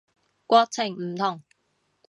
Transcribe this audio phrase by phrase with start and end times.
[0.47, 1.43] 國情唔同